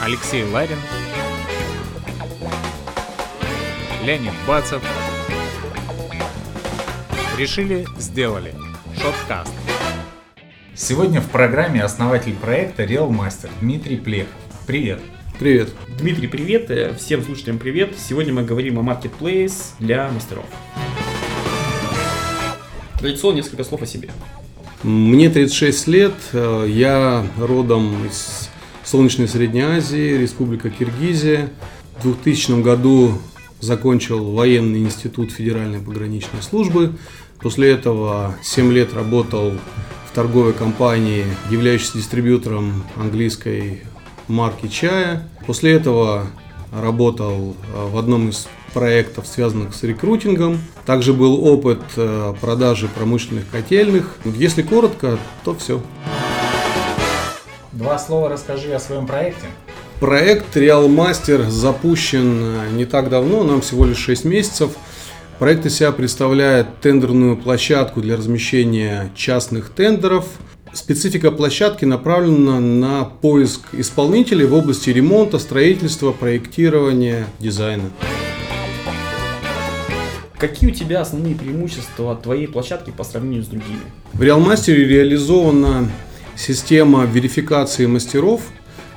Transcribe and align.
Алексей 0.00 0.44
Ларин, 0.44 0.78
Леонид 4.04 4.32
Бацев. 4.46 4.82
Решили, 7.38 7.86
сделали. 7.98 8.54
Шоткаст. 9.00 9.52
Сегодня 10.74 11.20
в 11.20 11.28
программе 11.30 11.82
основатель 11.82 12.34
проекта 12.34 12.84
Real 12.84 13.08
Master 13.10 13.50
Дмитрий 13.60 13.96
Плех. 13.96 14.28
Привет. 14.66 15.00
Привет. 15.38 15.70
Дмитрий, 15.98 16.28
привет. 16.28 16.70
Э, 16.70 16.94
Всем 16.94 17.22
слушателям 17.22 17.58
привет. 17.58 17.98
Сегодня 17.98 18.32
мы 18.32 18.44
говорим 18.44 18.78
о 18.78 18.82
Marketplace 18.82 19.72
для 19.80 20.08
мастеров. 20.10 20.46
Традиционно 23.00 23.36
несколько 23.36 23.64
слов 23.64 23.82
о 23.82 23.86
себе. 23.86 24.10
Мне 24.84 25.30
36 25.30 25.86
лет, 25.86 26.12
э, 26.34 26.66
я 26.68 27.26
родом 27.38 28.06
из 28.06 28.50
солнечной 28.84 29.28
Средней 29.28 29.62
Азии, 29.62 30.18
Республика 30.18 30.68
Киргизия. 30.68 31.48
В 32.00 32.02
2000 32.02 32.60
году 32.60 33.14
закончил 33.60 34.32
военный 34.32 34.80
институт 34.80 35.32
Федеральной 35.32 35.78
пограничной 35.78 36.42
службы. 36.42 36.92
После 37.40 37.70
этого 37.70 38.36
7 38.42 38.70
лет 38.74 38.92
работал 38.92 39.52
в 40.06 40.14
торговой 40.14 40.52
компании, 40.52 41.24
являющейся 41.50 41.96
дистрибьютором 41.96 42.84
английской 42.96 43.84
марки 44.28 44.68
чая. 44.68 45.26
После 45.46 45.72
этого 45.72 46.26
работал 46.70 47.56
э, 47.74 47.88
в 47.88 47.96
одном 47.96 48.28
из 48.28 48.48
проектов, 48.74 49.26
связанных 49.26 49.74
с 49.74 49.82
рекрутингом. 49.84 50.58
Также 50.84 51.14
был 51.14 51.42
опыт 51.46 51.80
э, 51.96 52.34
продажи 52.40 52.88
промышленных 52.88 53.48
котельных. 53.50 54.16
Если 54.24 54.60
коротко, 54.62 55.18
то 55.44 55.54
все. 55.54 55.80
Два 57.72 57.98
слова 57.98 58.28
расскажи 58.28 58.72
о 58.74 58.80
своем 58.80 59.06
проекте. 59.06 59.46
Проект 60.00 60.56
Real 60.56 60.86
Master 60.88 61.48
запущен 61.48 62.40
э, 62.42 62.70
не 62.72 62.84
так 62.84 63.08
давно, 63.08 63.44
нам 63.44 63.62
всего 63.62 63.86
лишь 63.86 63.98
6 63.98 64.24
месяцев. 64.24 64.72
Проект 65.38 65.66
из 65.66 65.76
себя 65.76 65.92
представляет 65.92 66.80
тендерную 66.80 67.36
площадку 67.36 68.00
для 68.00 68.16
размещения 68.16 69.10
частных 69.16 69.70
тендеров. 69.70 70.26
Специфика 70.72 71.30
площадки 71.30 71.84
направлена 71.84 72.60
на 72.60 73.04
поиск 73.04 73.60
исполнителей 73.72 74.46
в 74.46 74.54
области 74.54 74.90
ремонта, 74.90 75.38
строительства, 75.38 76.12
проектирования, 76.12 77.26
дизайна. 77.38 77.90
Какие 80.46 80.68
у 80.68 80.74
тебя 80.74 81.00
основные 81.00 81.34
преимущества 81.34 82.14
твоей 82.16 82.46
площадки 82.46 82.90
по 82.90 83.02
сравнению 83.02 83.44
с 83.44 83.46
другими? 83.46 83.80
В 84.12 84.20
Realmaster 84.20 84.74
реализована 84.74 85.90
система 86.36 87.06
верификации 87.06 87.86
мастеров, 87.86 88.42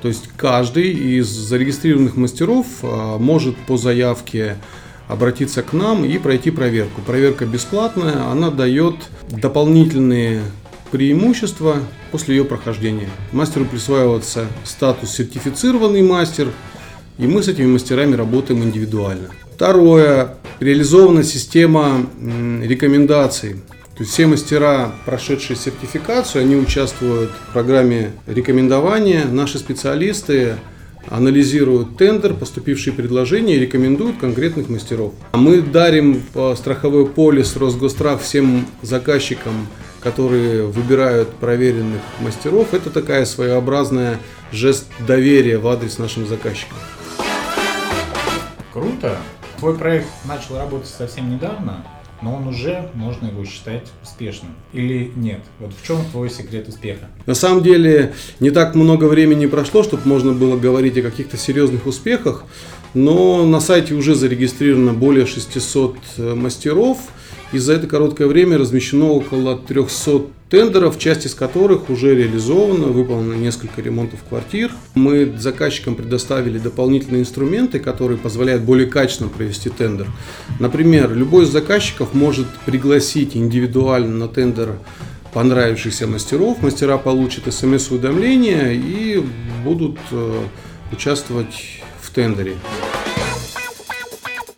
то 0.00 0.08
есть 0.08 0.30
каждый 0.38 0.90
из 0.90 1.26
зарегистрированных 1.26 2.16
мастеров 2.16 2.66
а, 2.80 3.18
может 3.18 3.58
по 3.66 3.76
заявке 3.76 4.56
обратиться 5.06 5.62
к 5.62 5.74
нам 5.74 6.06
и 6.06 6.16
пройти 6.16 6.50
проверку. 6.50 7.02
Проверка 7.02 7.44
бесплатная, 7.44 8.26
она 8.30 8.50
дает 8.50 8.94
дополнительные 9.28 10.40
преимущества 10.92 11.76
после 12.10 12.36
ее 12.36 12.46
прохождения. 12.46 13.10
Мастеру 13.32 13.66
присваивается 13.66 14.46
статус 14.64 15.10
сертифицированный 15.10 16.00
мастер, 16.00 16.48
и 17.18 17.26
мы 17.26 17.42
с 17.42 17.48
этими 17.48 17.66
мастерами 17.66 18.14
работаем 18.14 18.62
индивидуально. 18.62 19.28
Второе, 19.54 20.36
реализована 20.60 21.22
система 21.22 22.06
рекомендаций. 22.62 23.56
То 23.96 24.02
есть 24.02 24.12
все 24.12 24.26
мастера, 24.26 24.92
прошедшие 25.04 25.56
сертификацию, 25.56 26.42
они 26.42 26.56
участвуют 26.56 27.30
в 27.30 27.52
программе 27.52 28.10
рекомендования. 28.26 29.24
Наши 29.24 29.58
специалисты 29.58 30.56
анализируют 31.08 31.96
тендер, 31.96 32.34
поступившие 32.34 32.92
предложения 32.92 33.56
и 33.56 33.60
рекомендуют 33.60 34.18
конкретных 34.18 34.68
мастеров. 34.68 35.12
А 35.32 35.36
Мы 35.36 35.60
дарим 35.60 36.22
страховой 36.56 37.06
полис 37.06 37.56
Росгострах 37.56 38.20
всем 38.22 38.66
заказчикам, 38.82 39.68
которые 40.00 40.64
выбирают 40.64 41.28
проверенных 41.34 42.00
мастеров. 42.20 42.74
Это 42.74 42.90
такая 42.90 43.26
своеобразная 43.26 44.18
жест 44.50 44.86
доверия 45.06 45.58
в 45.58 45.68
адрес 45.68 45.98
нашим 45.98 46.26
заказчикам. 46.26 46.78
Круто. 48.72 49.18
Твой 49.64 49.78
проект 49.78 50.08
начал 50.26 50.58
работать 50.58 50.90
совсем 50.90 51.32
недавно, 51.32 51.86
но 52.20 52.34
он 52.34 52.46
уже, 52.48 52.90
можно 52.92 53.28
его 53.28 53.46
считать, 53.46 53.90
успешным. 54.02 54.50
Или 54.74 55.10
нет? 55.16 55.40
Вот 55.58 55.72
в 55.72 55.86
чем 55.86 56.04
твой 56.12 56.28
секрет 56.28 56.68
успеха? 56.68 57.08
На 57.24 57.32
самом 57.32 57.62
деле 57.62 58.12
не 58.40 58.50
так 58.50 58.74
много 58.74 59.06
времени 59.06 59.46
прошло, 59.46 59.82
чтобы 59.82 60.02
можно 60.04 60.34
было 60.34 60.58
говорить 60.58 60.98
о 60.98 61.02
каких-то 61.02 61.38
серьезных 61.38 61.86
успехах, 61.86 62.44
но 62.92 63.46
на 63.46 63.58
сайте 63.58 63.94
уже 63.94 64.14
зарегистрировано 64.14 64.92
более 64.92 65.24
600 65.24 65.96
мастеров, 66.18 66.98
и 67.52 67.56
за 67.56 67.72
это 67.72 67.86
короткое 67.86 68.26
время 68.26 68.58
размещено 68.58 69.12
около 69.12 69.56
300 69.56 70.24
тендеров, 70.54 71.00
часть 71.00 71.26
из 71.26 71.34
которых 71.34 71.90
уже 71.90 72.14
реализована, 72.14 72.86
выполнено 72.86 73.34
несколько 73.34 73.82
ремонтов 73.82 74.20
квартир. 74.28 74.70
Мы 74.94 75.34
заказчикам 75.36 75.96
предоставили 75.96 76.60
дополнительные 76.60 77.22
инструменты, 77.22 77.80
которые 77.80 78.18
позволяют 78.18 78.62
более 78.62 78.86
качественно 78.86 79.30
провести 79.30 79.68
тендер. 79.68 80.06
Например, 80.60 81.12
любой 81.12 81.42
из 81.42 81.48
заказчиков 81.48 82.14
может 82.14 82.46
пригласить 82.66 83.36
индивидуально 83.36 84.14
на 84.14 84.28
тендер 84.28 84.78
понравившихся 85.32 86.06
мастеров. 86.06 86.62
Мастера 86.62 86.98
получат 86.98 87.52
смс-уведомления 87.52 88.70
и 88.74 89.24
будут 89.64 89.98
э, 90.12 90.40
участвовать 90.92 91.82
в 92.00 92.10
тендере. 92.10 92.54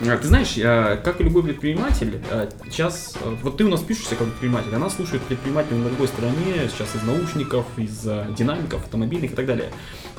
А, 0.00 0.16
Ты 0.16 0.28
знаешь, 0.28 0.54
как 1.02 1.20
и 1.20 1.24
любой 1.24 1.42
предприниматель, 1.42 2.20
а, 2.30 2.48
сейчас, 2.70 3.14
а, 3.20 3.36
вот 3.42 3.56
ты 3.56 3.64
у 3.64 3.68
нас 3.68 3.80
пишешься 3.80 4.14
как 4.14 4.28
предприниматель, 4.28 4.72
а 4.72 4.78
нас 4.78 4.94
слушают 4.94 5.22
предприниматели 5.24 5.74
на 5.74 5.86
другой 5.86 6.06
стороне, 6.06 6.68
сейчас 6.70 6.94
из 6.94 7.02
наушников, 7.02 7.66
из 7.76 8.02
динамиков, 8.36 8.84
автомобильных 8.84 9.32
и 9.32 9.34
так 9.34 9.46
далее. 9.46 9.70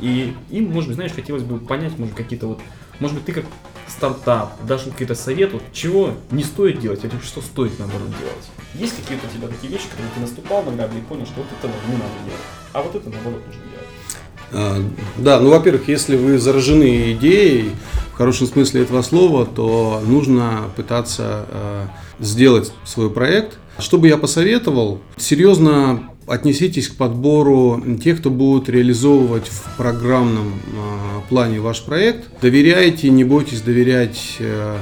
И 0.00 0.34
им, 0.50 0.70
может 0.70 0.88
быть, 0.88 0.96
знаешь, 0.96 1.12
хотелось 1.12 1.42
бы 1.42 1.58
понять, 1.58 1.98
может, 1.98 2.14
какие-то 2.14 2.46
вот, 2.46 2.60
может 3.00 3.16
быть, 3.16 3.26
ты 3.26 3.32
как 3.32 3.44
стартап 3.88 4.64
дашь 4.64 4.84
какие-то 4.84 5.16
советы, 5.16 5.54
вот, 5.54 5.62
чего 5.72 6.12
не 6.30 6.44
стоит 6.44 6.78
делать, 6.78 7.04
или 7.04 7.12
что 7.22 7.40
стоит, 7.40 7.76
наоборот, 7.78 8.08
делать. 8.08 8.50
Есть 8.74 8.96
какие-то 8.96 9.26
у 9.26 9.36
тебя 9.36 9.48
такие 9.48 9.72
вещи, 9.72 9.88
которые 9.90 10.10
ты 10.14 10.20
наступал 10.20 10.62
на 10.62 10.82
и 10.84 11.00
понял, 11.08 11.26
что 11.26 11.40
вот 11.40 11.46
это 11.58 11.72
не 11.88 11.94
надо 11.94 12.14
делать, 12.24 12.40
а 12.72 12.82
вот 12.82 12.94
это, 12.94 13.10
наоборот, 13.10 13.42
нужно 13.46 13.62
делать. 13.62 14.84
Да, 15.18 15.40
ну, 15.40 15.50
во-первых, 15.50 15.88
если 15.88 16.16
вы 16.16 16.38
заражены 16.38 17.12
идеей, 17.12 17.72
в 18.14 18.16
хорошем 18.16 18.46
смысле 18.46 18.82
этого 18.82 19.02
слова, 19.02 19.44
то 19.44 20.00
нужно 20.06 20.70
пытаться 20.76 21.46
э, 21.48 21.86
сделать 22.20 22.72
свой 22.84 23.10
проект. 23.10 23.58
Что 23.80 23.98
бы 23.98 24.06
я 24.06 24.16
посоветовал? 24.16 25.00
Серьезно 25.16 26.10
отнеситесь 26.28 26.86
к 26.86 26.94
подбору 26.94 27.82
тех, 28.02 28.20
кто 28.20 28.30
будет 28.30 28.68
реализовывать 28.68 29.48
в 29.48 29.76
программном 29.76 30.54
э, 30.54 31.28
плане 31.28 31.58
ваш 31.58 31.82
проект. 31.82 32.26
Доверяйте, 32.40 33.10
не 33.10 33.24
бойтесь 33.24 33.62
доверять 33.62 34.36
э, 34.38 34.78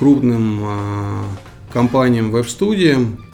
крупным 0.00 0.64
компаниям, 1.72 2.32
веб-студиям. 2.32 3.24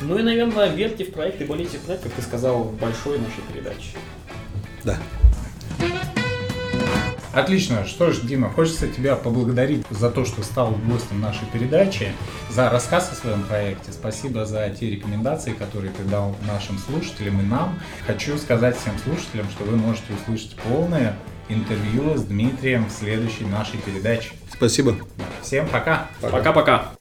Ну 0.00 0.18
и, 0.18 0.22
наверное, 0.24 0.74
верьте 0.74 1.04
в 1.04 1.12
проект 1.12 1.40
и 1.40 1.44
болейте 1.44 1.78
в 1.78 1.82
проект, 1.82 2.02
как 2.02 2.12
ты 2.12 2.22
сказал 2.22 2.64
в 2.64 2.80
большой 2.80 3.18
нашей 3.18 3.42
передаче. 3.52 3.90
Да. 4.82 4.98
Отлично. 7.36 7.84
Что 7.84 8.12
ж, 8.12 8.20
Дима, 8.20 8.48
хочется 8.50 8.88
тебя 8.88 9.14
поблагодарить 9.14 9.84
за 9.90 10.10
то, 10.10 10.24
что 10.24 10.42
стал 10.42 10.70
гостем 10.88 11.20
нашей 11.20 11.44
передачи, 11.52 12.12
за 12.48 12.70
рассказ 12.70 13.12
о 13.12 13.14
своем 13.14 13.42
проекте. 13.42 13.92
Спасибо 13.92 14.46
за 14.46 14.70
те 14.70 14.90
рекомендации, 14.90 15.52
которые 15.52 15.92
ты 15.92 16.02
дал 16.04 16.34
нашим 16.46 16.78
слушателям 16.78 17.42
и 17.42 17.44
нам. 17.44 17.78
Хочу 18.06 18.38
сказать 18.38 18.78
всем 18.78 18.94
слушателям, 19.04 19.50
что 19.50 19.64
вы 19.64 19.76
можете 19.76 20.14
услышать 20.14 20.56
полное 20.56 21.14
интервью 21.50 22.16
с 22.16 22.22
Дмитрием 22.22 22.86
в 22.86 22.90
следующей 22.90 23.44
нашей 23.44 23.76
передаче. 23.80 24.30
Спасибо. 24.50 24.96
Всем 25.42 25.68
пока! 25.68 26.06
Пока-пока. 26.22 26.92